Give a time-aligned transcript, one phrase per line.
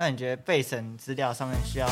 [0.00, 1.88] 那你觉得备审资料上面需要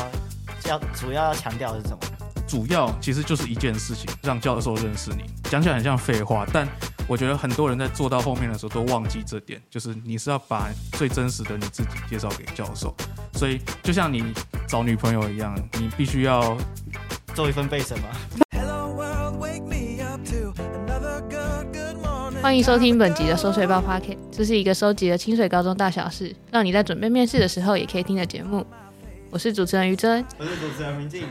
[0.65, 1.99] 要主要要强调的是什么？
[2.47, 5.25] 主要其实就是一件事情，让教授认识你。
[5.49, 6.65] 讲起来很像废话，但
[7.05, 12.95] 我觉得很多人在做到后面的时候都忘记这点，就是你是要把最真实的你自己介绍给教授。
[13.33, 14.33] 所以就像你
[14.69, 16.57] 找女朋友一样，你必须要
[17.35, 18.07] 做一份备审吗？
[22.41, 28.65] 欢迎收听本集的《收水报 Pocket》，这是一个收集了清水高中大小事，让你在准备面试的时候也可以听的节目。
[29.29, 31.23] 我是主持人于真，我是主持人明静。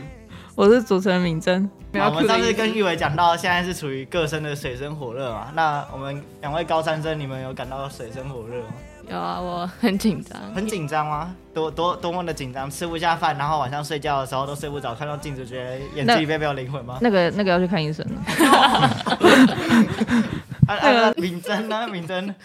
[0.55, 1.69] 我是主持人明真。
[1.93, 5.51] 我们上次跟玉伟讲到，现在是处于各生的水深火热嘛。
[5.55, 8.73] 那我们两位高三生，你们有感到水深火热吗？
[9.09, 10.37] 有啊，我很紧张。
[10.53, 11.33] 很紧张吗？
[11.53, 16.97] 多多多么的紧张，吃不下饭，然后晚上睡觉的时候都睡不着，看到镜子觉得眼睛里面没有灵魂吗？
[17.01, 18.21] 那个那个要去看医生了。
[20.67, 21.13] 啊啊！
[21.15, 21.87] 敏珍呢？
[21.87, 22.35] 敏珍？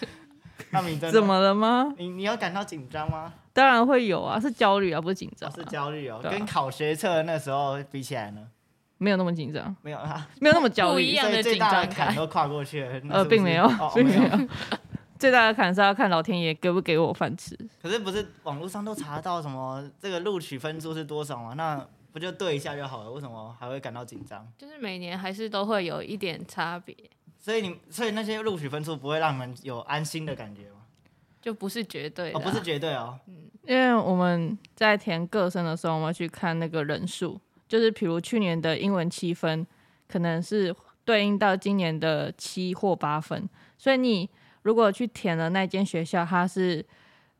[0.69, 1.93] 那敏珍怎么了吗？
[1.97, 3.33] 你你有感到紧张吗？
[3.51, 5.59] 当然会有啊，是焦虑啊，不是紧张、啊哦。
[5.59, 8.41] 是焦虑哦，啊、跟考学测那时候比起来呢？
[8.97, 10.93] 没有那么紧张，没有啊，没有那么焦虑。
[10.93, 13.01] 不一样的紧张感都跨过去了。
[13.09, 14.21] 呃，并没有，哦、并没有。
[15.23, 17.57] 最大的坎是要看老天爷给不给我饭吃。
[17.81, 21.53] 可是不是网络上都查到什么这个录取分数是多少吗？
[21.53, 23.09] 那不就对一下就好了？
[23.09, 24.45] 为什么还会感到紧张？
[24.57, 26.93] 就是每年还是都会有一点差别。
[27.39, 30.81] 所以你，所以那些录取分数不会让你们有安心的感觉吗？
[31.41, 33.17] 就不是绝对、啊，哦，不是绝对哦。
[33.27, 39.65] 嗯，因为我们在填个生的时候，我们要去看那个人数，就是比如去年的英文七分，
[40.05, 43.47] 可能是对应到今年的七或八分。
[43.77, 44.29] 所以你
[44.63, 46.85] 如果去填了那间学校，它是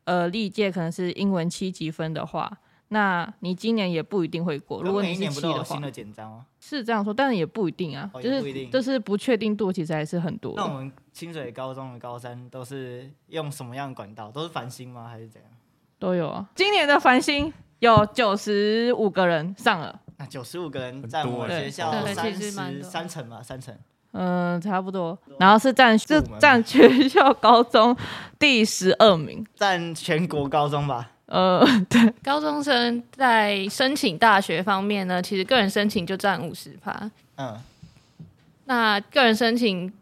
[0.04, 2.50] 呃历届可能是英文七级分的话。
[2.88, 4.82] 那你今年也不一定会过。
[4.82, 10.52] 如果你是七的话，新的简章是这样说，但是也不一定啊，就是就是不确定度其实还是很多。
[10.54, 14.30] 那我们清水高中的高三都是用什么样的管道？
[14.30, 15.08] 都是繁星吗？
[15.08, 15.50] 还是怎样？
[15.98, 16.48] 都有啊。
[16.54, 20.00] 今年的繁星有九十五个人上了。
[20.18, 23.42] 那九十五个人在我们学校三十三成嘛？
[23.42, 23.76] 三成。
[24.16, 25.18] 嗯，差不多。
[25.40, 27.96] 然后是占是占全校高中
[28.38, 31.10] 第十二名，占全国高中吧。
[31.26, 37.10] 呃，对，高中生在申请大学方面呢，其实个人申请就占五十趴。
[37.36, 37.58] 嗯，
[38.66, 39.92] 那个人申请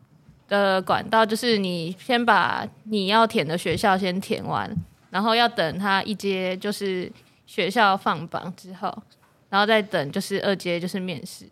[0.46, 4.70] 的管道就是你先把你要填的学校先填完，
[5.08, 7.10] 然后要等他一阶就是
[7.46, 8.94] 学校放榜之后，
[9.48, 11.48] 然后再等就是二阶就是面试。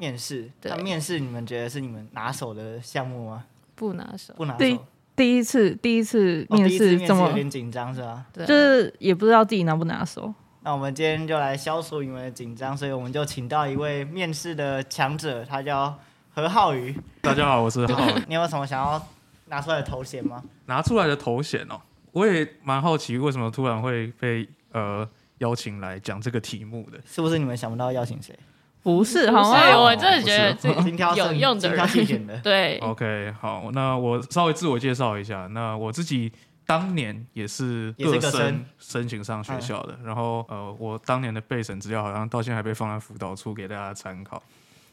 [0.00, 3.44] 面试，对，那面试你们觉得是你们拿手的项目吗？
[3.74, 4.86] 不拿手，不拿手。
[5.14, 8.24] 第一次，第一次面试这么有点紧张是吧？
[8.32, 10.32] 对，就是也不知道自己拿不拿手。
[10.62, 15.94] 那我们今天就来消除你们的紧张，所以我们就请到一位面试的强者，他叫
[16.30, 16.96] 何浩宇。
[17.20, 18.22] 大家好，我是何浩宇。
[18.26, 19.06] 你有什么想要
[19.48, 20.42] 拿出来的头衔吗？
[20.64, 21.78] 拿出来的头衔哦，
[22.12, 25.06] 我也蛮好奇，为什么突然会被呃
[25.38, 26.98] 邀请来讲这个题目的？
[27.04, 28.34] 是不是你们想不到邀请谁？
[28.82, 29.78] 不是，好吗？
[29.78, 30.70] 我真的觉得这
[31.14, 32.78] 有用的人，的 对。
[32.78, 35.46] OK，好，那我稍微自我介绍一下。
[35.48, 36.32] 那我自己
[36.64, 44.42] 当年也是各申申请上学校的，然后呃，我当年的备审资料好像到现在还被放在辅导处给大家参考。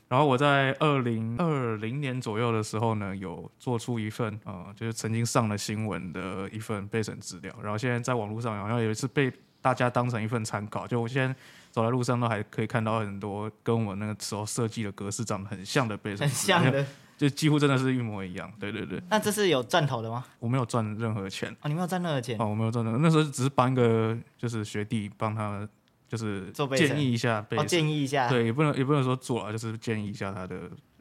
[0.10, 7.54] 然后我在二零二零年左右的时候呢，有做出一份呃，就是曾经上了新闻的一份备审资料。
[7.64, 9.32] 然后现在在网络上好像有一次被
[9.62, 11.34] 大家当成一份参考，就我现在。
[11.78, 16.84] 走在路上都还可以看到很多跟我那个时候设计的格式长得很像的备审，很像的，
[17.16, 18.52] 就几乎真的是一模一样。
[18.60, 19.00] 对对对。
[19.12, 20.26] 那这是有赚头的吗？
[20.40, 21.56] 我没有赚任何钱。
[21.62, 22.36] 哦，你没有赚任何钱？
[22.40, 22.98] 哦，我没有赚任何。
[23.00, 25.70] 那时候只是帮一个就是学弟帮他，
[26.08, 27.66] 就是建议一下备审。
[27.66, 28.28] 哦，建议一下。
[28.28, 30.58] 对，也不能也不能说做啊，就是建议一下他的。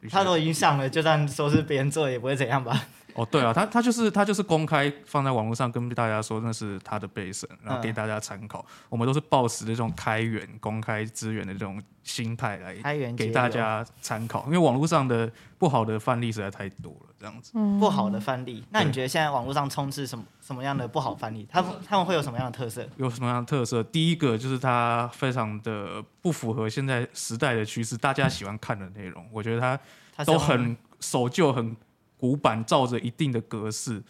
[0.09, 2.79] 他都已经上了，就算说是别人做，也不会怎样吧？
[3.15, 8.59] 哦，对啊，他他就是他就是公开放在网络上跟大家说那是他的备审，然后给大家参考。
[8.59, 12.75] 嗯、我们都是抱持这种开源、公开资源的这种心态来
[13.13, 17.51] 给大家参考，因为网络上的不好的范例实在太多了，这样子。
[17.55, 21.47] 嗯、不好的范例，那你觉得现在网络上充斥什么什么样的不好范例？
[21.49, 22.87] 他们他们会有什么样的特色？
[22.97, 23.83] 有什么样的特色？
[23.83, 29.79] 第一个就是它非常的不符合现在时代的趋势，大家喜欢看的内容，我觉得
[30.15, 31.75] 它都很守旧，很。
[32.19, 34.03] 古板照着一定的格式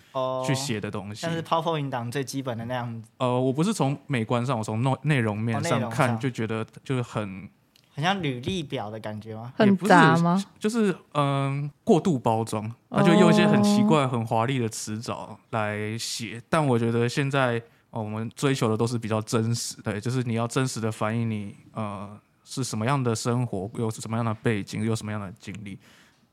[0.46, 3.10] 去写的东西，但是 PowerPoint 档最基本的那样子。
[3.18, 7.50] 呃，我不是从美观上，我从内内容面上看，就觉得就是很
[7.98, 9.52] 很像履历表的感觉吗？
[9.58, 10.46] 很杂吗？
[10.60, 16.40] 就是嗯、呃，过度包装，他就用一些很奇怪、很华丽的词藻来写。
[16.48, 17.60] 但我觉得现在
[17.90, 22.16] 哦，我们追求的都是比较真实，对，就是你要真实的反映你呃
[22.46, 25.80] 是什么样的生活，有什么样的背景，有什么样的经历。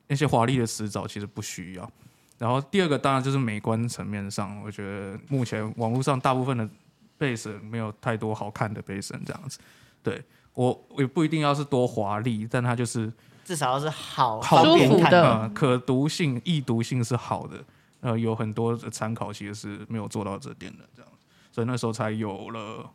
[0.06, 1.90] 那些华丽的词藻其实不需要。
[2.36, 6.68] 然后第二个当然就是美观层面上，我觉得目前网络上大部分的
[7.16, 9.58] 备备审没有太多好看的备审这样子。
[10.02, 10.22] 对，
[10.54, 13.12] 我也不一定要是多华丽，但它就是
[13.44, 17.62] 至少要是好好舒服的，呃，可读性、易读性是好的。
[18.00, 21.10] 呃，有很多的参考其实是没有做到这点的，这样，
[21.50, 22.86] 所以那时候才有了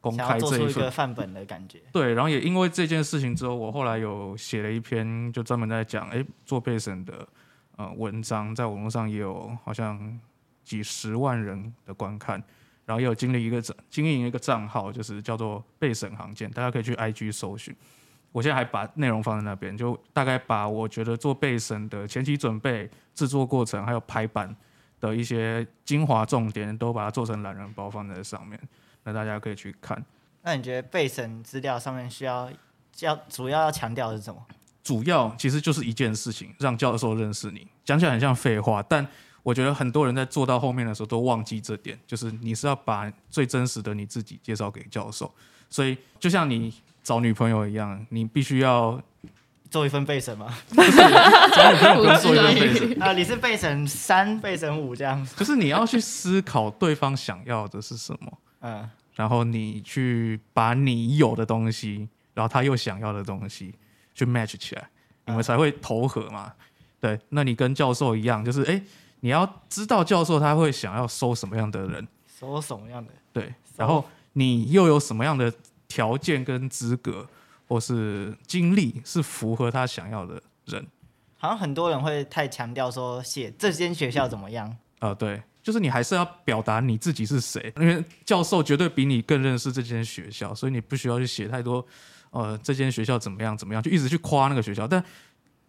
[0.00, 1.80] 公开这一份范本的感觉。
[1.92, 7.28] 对，然后也因为这件事情之后，我后来有写了一篇，就专门在讲，哎，做备审的
[7.76, 10.18] 呃文章，在网络上也有好像
[10.64, 12.42] 几十万人的观看，
[12.86, 13.60] 然后也有经历一个
[13.90, 17.76] 经营一个账号，就是叫做备审行件，大家可以去 IG 搜寻。
[18.32, 24.54] 我现在还把内容放在那边，就大概把我觉得做备审的前期准备、制作过程，还有排版
[25.00, 28.60] 的一些精华重点，都把它做成懒人包放在上面，
[29.04, 30.04] 那大家可以去看。
[30.42, 32.48] 那你觉得备审资料上面需要
[33.00, 34.40] 要主要要强调的是什么？
[34.84, 37.66] 主要其实就是一件事情，让教授认识你。
[37.84, 39.04] 讲起来很像废话，但
[39.46, 45.32] 我觉得很多人在做到后面的时候都忘记这点，就是你是要把最真实的你自己介绍给教授。
[45.70, 46.74] 所以就像你。
[47.06, 49.00] 找女朋友一样，你必须要
[49.70, 50.52] 做一份备审吗？
[50.74, 55.24] 不是，找女朋友不是做一份备审 啊，你是备审三、备审五这样。
[55.36, 63.72] 就是你要去思考对方想要的是什么， 嗯，然后你去把你有的东西，然后他又想要的东西
[64.12, 64.88] 去 match 起来，
[65.26, 66.52] 你们才会投合嘛。
[66.98, 68.82] 对，那你跟教授一样，就是哎，
[69.26, 72.06] 你要知道教授他会想要收什么样的人，
[72.38, 73.12] 收什么样的？
[73.32, 75.52] 对，然后你又有什么样的？
[75.88, 77.24] 条件跟资格
[77.68, 80.84] 或是经历是符合他想要的人，
[81.38, 84.76] 好像很多人会太强调说写这间学校怎么样？
[84.98, 91.86] 呃，对，就是你还是要表达你自己是谁，因为教授绝对比你更认识这间学校，所以你不需要去写太多，
[92.30, 94.88] 呃，这间学校怎么样怎么样，就一直去夸那个学校。
[94.88, 95.02] 但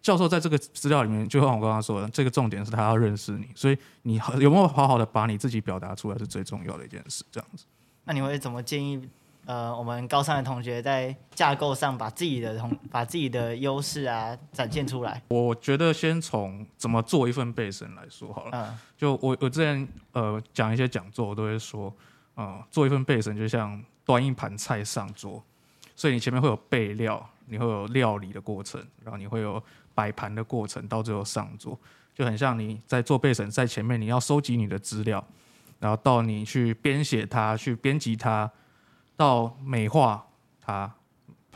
[0.08, 7.22] 教授在这个资料里面，就像我刚刚说的，这个重点是他要认识你，所以你有没有好好的把你自己表达出来是最重要的一件事。
[7.30, 7.66] 这样子，
[8.04, 9.06] 那你会怎么建议？
[9.44, 15.22] 呃，我们高三的同学在架构上把自己的同 把自己的优势啊展现出来。
[15.28, 18.50] 我觉得先从怎么做一份备审来说好了。
[18.52, 18.78] 嗯。
[18.96, 21.94] 就我我之前呃讲一些讲座，我都会说，
[22.34, 25.44] 呃，做一份备审就像端一盘菜上桌，
[25.98, 29.60] 所以你前面会有备料，你会有料理的过程，然后你会有
[29.96, 31.76] 摆盘的过程，到最后上桌，
[32.14, 35.26] 就很像你在做备审，在前面你要收集你的资料，
[35.80, 38.48] 然后到你去编写它，去编辑它。
[39.16, 40.24] 到美化
[40.60, 40.94] 它，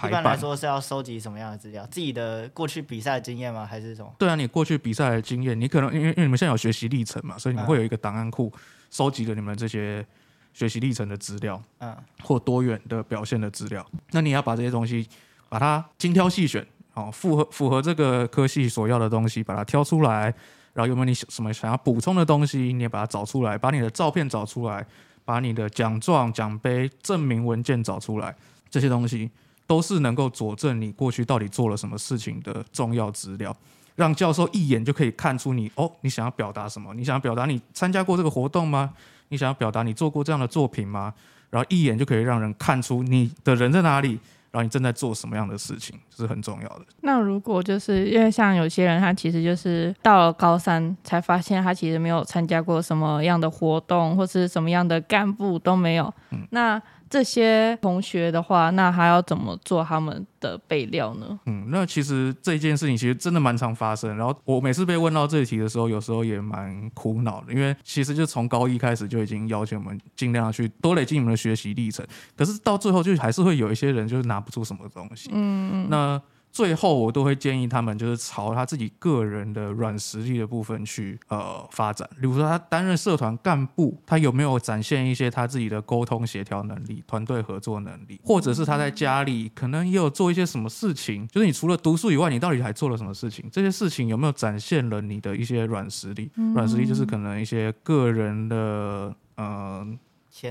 [0.04, 1.86] 一般来说是要收集什么样的资料？
[1.86, 3.64] 自己的过去比赛的经验吗？
[3.64, 4.12] 还是什么？
[4.18, 8.52] 对啊，你过去比赛的经验，你可能因为因为你们现在有学习历程嘛，所以你会有一个档案库，
[8.90, 10.04] 收集了你们这些
[10.52, 13.84] 学习历程的资料，嗯，或多元的表现的资料。
[14.10, 15.08] 那你要把这些东西，
[15.48, 20.34] 把它精挑细选，哦，符合符合这个科系所要的东西，把它挑出来。
[20.74, 24.86] 然后有没有你什么想要补充的东西，你也把它找出来，把你的照片找出来。
[25.24, 28.34] 把你的奖状、奖杯、证明文件找出来，
[28.68, 29.30] 这些东西
[29.68, 33.56] 都是能够佐证你过去到底做了什么事情的重要资料，
[33.94, 36.92] 让教授一眼就可以看出你哦，你想要表达什么？
[36.94, 38.92] 你想要表达你参加过这个活动吗？
[39.32, 41.12] 你想要表达你做过这样的作品吗？
[41.50, 44.20] 然后一眼就可以让人看出你的人在哪里。
[44.50, 46.82] 然后你正在做什么样的事情，这是很重要的。
[47.00, 56.12] 那如果就是因为像有些人，他其实就是到了高三才发现，他其实没有参加过什么样的活动，或是什么样的干部都没有。
[56.32, 56.82] 嗯，那。
[57.12, 61.38] 这些同学的话，那还要怎么做他们的备料呢？
[61.44, 64.16] 嗯，那其实这件事情其实真的蛮常发生。
[64.16, 72.02] 然后我每次被问到这一题的时候，有时候也蛮苦恼的，因为其实就从高一开始就已经要求我们尽量去多累积你们的学习历程。
[72.34, 75.28] 可是到最后，就还是会有一些人就是拿不出什么东西。
[75.34, 75.86] 嗯嗯。
[75.90, 82.06] 那最后，我都会建议他们就是朝他自己个人的软实力的部分去呃发展。
[82.20, 88.20] 比如说，他担任社团干部，他有没有展现一些他自己的沟通协调能力、团队合作能力？
[88.22, 91.26] 或者是他在家里可能也有做一些什么事情？
[91.28, 93.48] 就是你除了读书以外，你到底还做了什么事情？
[93.50, 96.30] 这些事情有没有展现了你的一些软实力？
[96.54, 99.86] 软实力就是可能一些个人的呃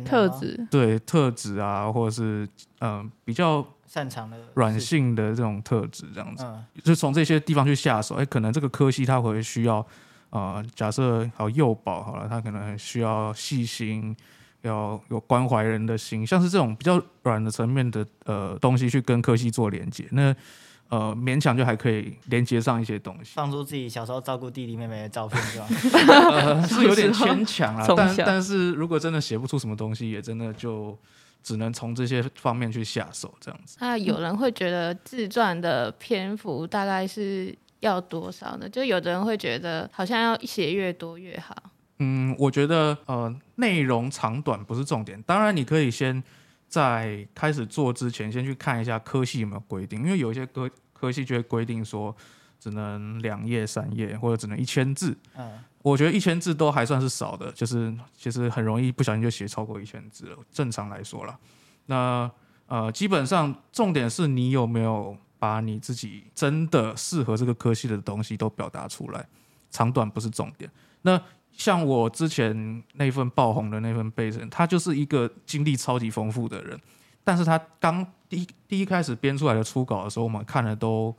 [0.03, 3.63] 特质，对特质啊，或者是嗯、呃、比较。
[3.92, 8.16] 擅长的软性的这种特质，这样子，嗯、就从这些地方去下手。
[8.16, 9.86] 哎、欸，可能这个科系他会需要，
[10.30, 14.16] 呃，假设好幼保好了，他可能需要细心，
[14.62, 20.34] 要有关怀人的心，像是这种比较软的层面的呃东西去跟科系做连接，那
[20.88, 23.32] 呃勉强就还可以连接上一些东西。
[23.34, 25.68] 放出自己小时候照顾弟弟妹妹的照片是吧？
[26.32, 30.98] 呃、 是有点牵强啊，但但是如果真的写不出什么东西，也真的就。
[31.44, 33.78] 只能从这些方面去下手，这样子。
[33.82, 38.70] 那有人会觉得自传的篇幅大概是要多少呢？
[38.70, 41.56] 就有的人会觉得好像要写越多越好。
[42.00, 45.22] 嗯，我觉得呃，内容长短不是重点。
[45.24, 46.24] 当然，你可以先
[46.68, 52.16] 在开始做之前，先去看一下科系有没有规定，因为有一些科科系就会规定说
[52.62, 55.18] 只能两页、三页，或者只能一千字。
[55.36, 60.38] 嗯，我觉得一千字都还算是少的，就是其实很容易不小心就写超过一千字了。
[60.51, 61.36] 正常来说啦，
[61.88, 62.32] 那
[62.68, 69.27] 呃，基本上重点是你有没有把你自己真的适合这个科系的东西都表达出来，
[69.72, 70.70] 长短不是重点。
[71.01, 71.20] 那
[71.51, 76.80] 像我之前那份爆红的那份备审，他就是一个经历超级丰富的人，
[77.24, 81.13] 但是他刚第一第一开始编出来的初稿的时候，我们看了都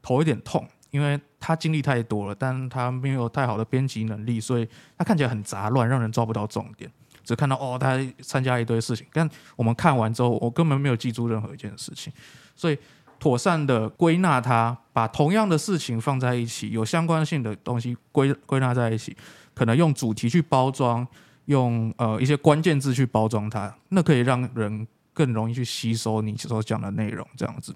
[0.00, 6.88] 头有点痛，因为他经历太多了，但他没有太好的编辑能力，所以他看起来很杂乱，让人抓不到重点，
[7.24, 12.12] 只看到哦，他参加一堆事情，但我们看完之后，我根本没有记住任何一件事情，
[12.54, 12.78] 所以
[13.18, 19.16] 妥善的归纳它，把同样的事情放在一起，有相关性的东西归归纳在一起。
[19.52, 21.04] 可能用主题去包装，
[21.46, 27.74] 用呃一些关键字去包装它，那可以让人更容易去吸收你所讲的内容，这样子。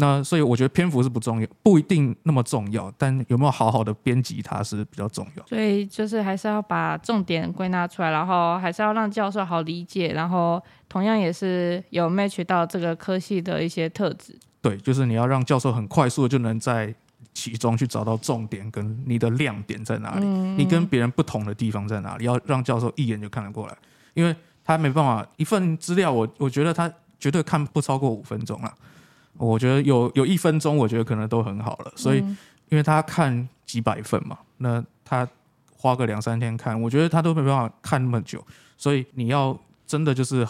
[0.00, 5.46] 那所以我觉得篇幅是不重要，不一定那么重要，但有没有好好的编辑它是比较重要。
[5.46, 14.36] 所以就是还是要把重点归纳出来，然后还是要让教授好理解，然后同样也是有 match 到这个科系的一些特质。
[14.60, 16.92] 对，就是你要让教授很快速的就能在。
[17.32, 23.74] 其中去找到重点跟你的亮点在哪里，嗯、你跟别人不同的地方在哪里，要让教授一眼就看得过来，
[24.14, 28.74] 因为他没办法一份资料，我我觉得他绝对看不超过五分钟了，
[29.46, 32.18] 我觉得有有一分钟，我觉得可能都很好了，所以
[32.68, 35.26] 因为他看几百份嘛，那他
[35.76, 38.44] 花个两三天看，我觉得他都没办法看那么久，
[38.76, 40.46] 所以你要真的就是。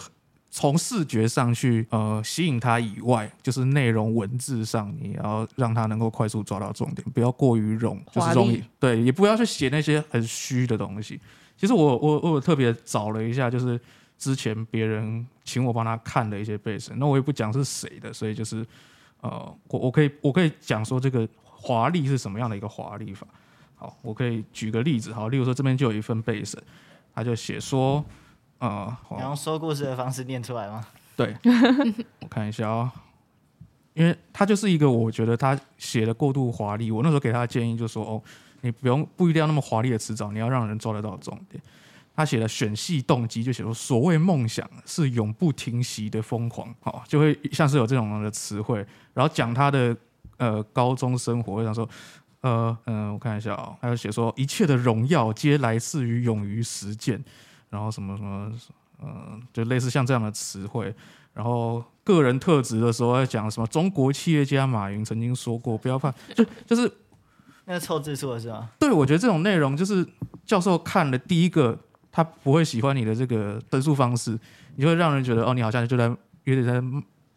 [0.53, 11.17] 从视觉上去呃吸引他以外，就是内容文字上，你要让他能够快速抓到重点，不要过于冗，就是容易对，也不要去写那些很虚的东西。
[11.55, 13.79] 其实我我我特别找了一下，就是
[14.21, 18.63] 之前别人请我帮他看的一些背审，那我也不讲是谁的，所以就是
[19.21, 23.25] 呃我我可以我可以讲说这个华丽是什么样的一个华丽法。
[23.75, 26.61] 好，我可以举个例子，好，例如说这边就有一份背审，
[27.15, 28.05] 他就写说。
[28.63, 30.85] 呃、用说故事的方式念出来吗？
[31.15, 31.35] 对，
[32.21, 32.91] 我看一下啊、哦，
[33.95, 36.91] 因为他就是一个我觉得他写的过度华丽。
[36.91, 38.21] 我那时候给他的建议就是说，哦，
[38.61, 41.59] 你不用不一定要那么华丽的词藻，你要让人抓得到重点。
[42.15, 48.85] 他写了选系动机就写说，所谓梦想是永不停息的疯狂，哦，就会像是有这种的词汇。
[49.13, 49.95] 然后讲他的
[50.37, 51.87] 呃高中生活，我想说，
[52.41, 57.23] 呃嗯、呃，我看一下啊、哦，还有写说一切的荣耀皆来自于勇于实践。
[57.69, 58.51] 然后什么什么，
[58.99, 60.93] 呃，就类似像这样的词汇。
[61.33, 63.67] 然后个人特质的时候，在讲什么？
[63.67, 66.91] 中国企业家马云曾经说过，不要怕，就就是
[67.63, 68.69] 那个凑字数是吧？
[68.77, 70.05] 对，我觉得这种内容就是
[70.45, 71.79] 教授看了第一个，
[72.11, 74.37] 他不会喜欢你的这个陈述方式，
[74.75, 76.05] 你就会让人觉得哦，你好像就在
[76.43, 76.81] 有点在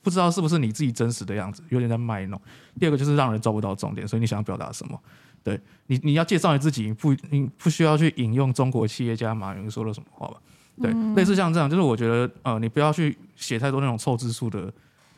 [0.02, 2.40] 不知道是不是你自己真实的样子，有点在卖弄。
[2.78, 5.00] 第二个就是让人抓不到重点，所以你想要表达什么？
[5.42, 10.36] 对你，你要介绍你自己，不，你不需要去引用中国企业家马云说了什么话吧？
[10.80, 14.72] 对，嗯、类似像这样，就是我觉得，呃，你不要去写太多那种凑字数的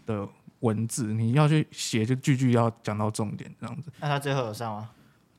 [0.04, 0.28] 的
[0.60, 3.90] 文字，你要去写就句句要讲到重点，这样子。
[4.00, 4.90] 那他最后有上吗？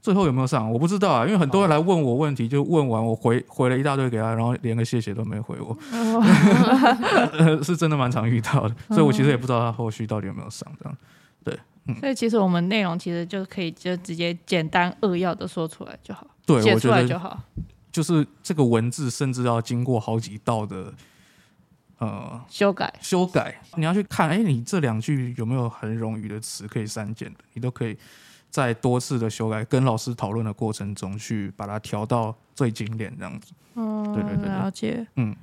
[0.08, 0.72] 最后有没有上？
[0.72, 10.98] 我不知道啊，因为很多人来问我问题，就问完我回回了一大堆给他，然后连个谢谢都没回我，哦、 是真的蛮常遇到的，所以我其实也不知道他后续到底有没有上这样。
[11.44, 11.60] 对。
[12.00, 17.38] 所以其实我们内容其实就可以就直接简单扼要的说出来就好，对，写出来就好。
[17.92, 20.94] 就是这个文字甚至要经过好几道的
[21.98, 23.62] 呃修改，修改。
[23.76, 27.40] 你要去看，哎，你这两句有没有很冗余的词可以删减的？
[27.54, 27.98] 你都可以
[28.50, 33.54] 在多次的修改、跟老师讨论的过程中去把它调到最经典这样子。
[33.75, 35.06] 嗯，对对对，了解。
[35.16, 35.36] 嗯，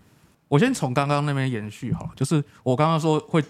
[0.48, 3.44] 我先从刚刚那边延续好了，就是我刚刚说会。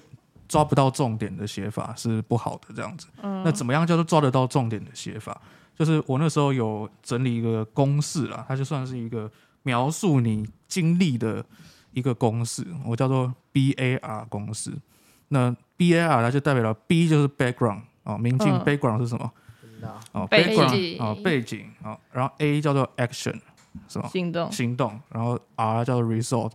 [0.46, 3.06] 抓不到重点的写法是不好的，这样子。
[3.22, 3.42] 嗯。
[3.42, 5.40] 那怎么样叫做抓得到重点的写法？
[5.76, 9.28] 就是我那时候有整理一个公式啦，它就算是一个
[9.62, 11.42] 描述你经历的
[11.92, 14.70] 一个公式，我叫做 BAR 公式。
[15.28, 19.32] 那 BAR 它就代表了 B 就是 background 哦，明镜 background 是什么？
[20.12, 23.38] 哦，background 哦，背景哦，然后 A 叫做 action
[23.88, 24.08] 是吧？
[24.12, 24.50] 行动。
[24.52, 25.00] 行动。
[25.10, 26.52] 然后 R 叫做 result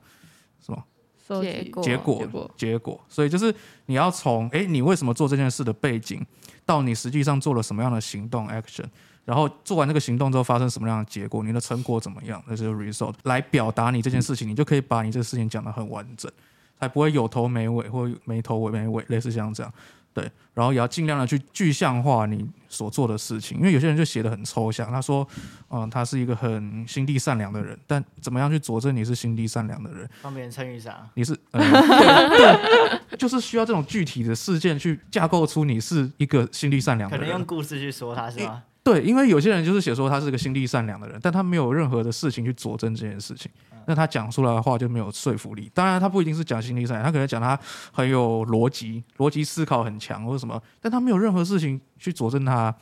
[0.65, 0.83] 是吧？
[1.27, 3.53] 结果，结果，结果，所以就是
[3.85, 6.25] 你要从哎，你为什么做这件事的背景，
[6.65, 8.85] 到你实际上做了什么样的行动 action，
[9.25, 16.31] 然后做完这个行动之后发生什么样的结果，你的成果怎么样，那就是 result，来表达你这件事情，你就可以把你这个事情讲得很完整，
[16.79, 19.71] 才不会有头没尾或没头尾没尾，类似像这样。
[20.19, 25.27] 对，然后也要尽量的去具象化你所做的事情，因为有些人就写的很抽象，他说，
[25.69, 30.09] 嗯、呃，他是一个很心地善良的人，但怎么样去佐证你是心地善良的人？
[30.21, 31.59] 帮别人撑雨伞，你是、呃
[32.29, 38.63] 对对，就是需要这种具体的事件去架构出你是一个心地善良的人，可能用故事去说他是吗？
[38.81, 43.51] 对，因为有些人就是写说他是个心地善良的人，但他没有任何的事情去佐证这件事情，
[43.85, 45.69] 那他讲出来的话就没有说服力。
[45.73, 47.59] 当然，他不一定是讲心地善良，他可能讲他
[47.91, 52.73] 很有逻辑，逻辑思考很强或者什么，但他没有任何事情去佐证他，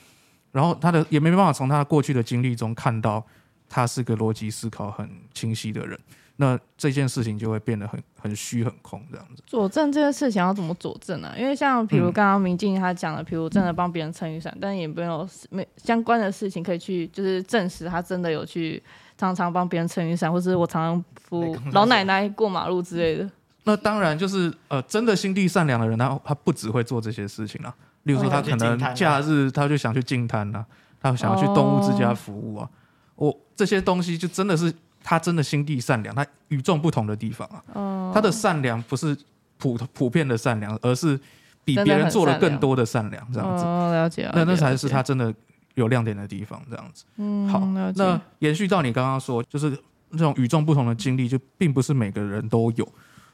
[0.52, 3.26] 然后他的也没办法从他过去的经历中看到
[3.68, 6.00] 他是个逻辑思考很清晰的人。
[6.40, 9.42] 那这件事情就会变得很很虚很空这样子。
[9.48, 11.36] 佐证这件事情要怎么佐证呢、啊？
[11.36, 18.82] 因为像比如刚刚明静他讲的，比如真的帮别人撑雨伞，但也没有没相关的事情可以去就是证实他真的有去
[19.18, 23.28] 常常帮别人撑雨伞，或是我常常扶老奶奶过马路之类的。
[23.64, 27.74] 那当然就是呃，真的心地善良的人，他他不只会做这些事情啊。
[28.04, 30.64] 例如说，他可能假日他就想去净滩啊，
[31.02, 32.70] 他想要去动物之家服务啊，
[33.16, 34.72] 我、哦、这些东西就真的是。
[35.10, 39.18] 他真的心地善良，他与众不同的地方啊，哦、他的善良不是
[39.58, 41.18] 普普遍的善良，而是
[41.64, 43.64] 比别人做了更多的善良，这样子。
[43.64, 44.30] 哦、了解。
[44.36, 45.34] 那那才是他真的
[45.76, 47.06] 有亮点的地方，这样子。
[47.16, 47.60] 嗯，好，
[47.96, 49.72] 那延续到你刚刚说，就是
[50.12, 52.86] 这种与众不同的经历，就并不是每个人都有。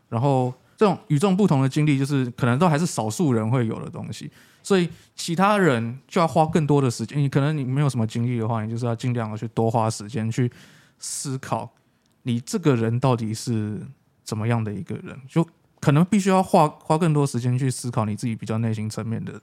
[0.09, 4.29] 然后这种与众不同的经历，就是可能都还是少数人会有的东西，
[4.61, 7.17] 所以其他人就要花更多的时间。
[7.17, 10.51] 你可能你没有什么经历的话，你就是要尽量的去多花时间去。
[10.99, 11.73] 思考
[12.23, 13.81] 你这个人到底是
[14.23, 15.45] 怎么样的一个人，就
[15.79, 19.41] 可能必须要花花更多时间去思考你自己比较内心层面的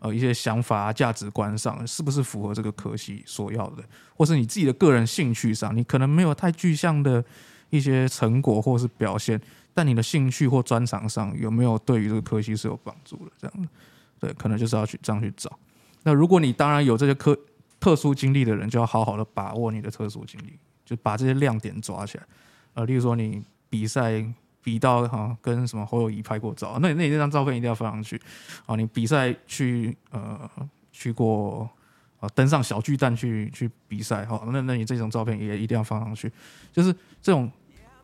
[0.00, 3.84] 呃一些想法啊、价值观上是不是符合这个科系所要的，
[4.16, 7.22] 或是你自己的个人兴趣上，你可能没有太具象的
[7.70, 9.40] 一些成果或是表现，
[9.74, 13.32] 但你的兴趣或专长上有没有对于这个科系是有帮助的？
[13.38, 13.68] 这样
[14.18, 15.58] 对，可能就是要去这样去找。
[16.04, 17.36] 那如果你当然有这些科
[17.78, 20.58] 特殊经历的人，就要好好的把握你的特殊经历。
[20.84, 22.24] 就把这些亮点抓起来，
[22.74, 24.24] 呃，例如说你比赛
[24.62, 28.20] 比到哈、跟什么侯友谊拍过照，那那你那张照片一定要放上去，
[28.66, 30.50] 啊，你比赛去呃
[30.92, 31.68] 去过
[32.20, 36.30] 啊，登上小巨蛋去去比赛哈，那那你这种照片也一定要放上去，
[36.72, 37.50] 就是这种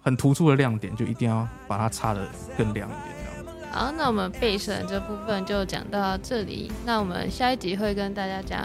[0.01, 3.28] 很突出的亮点，就一定要把它擦得更亮一点。
[3.71, 6.73] 好，那我们备审这部分就讲到这里。
[6.85, 8.61] 那我们下一集会跟大家讲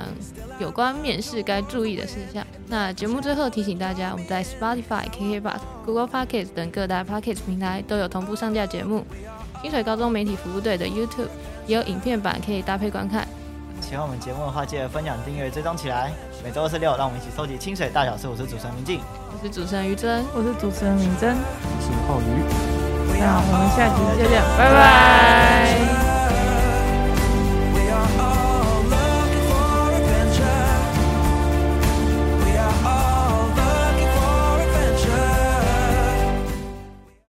[0.59, 2.45] 有关面试该注意的事项。
[2.67, 9.05] 那节目最后提醒大家，我们在 Spotify、KKBOX、Google Podcast 等各大 Podcast 平台都有同步上架节目。
[9.61, 11.27] 清水高中媒体服务队的 YouTube
[11.67, 13.27] 也有影片版可以搭配观看。
[13.81, 16.11] 喜欢我们节目的话，记得分享、订阅、追踪起来。
[16.43, 18.27] 每周二、十、六，让我们一起收集清水大小事。
[18.27, 18.99] 我是主持人明静，
[19.31, 22.72] 我是主持人于真，我是主持人明真，我是浩宇。
[23.25, 26.12] 那我们下期再见，拜拜。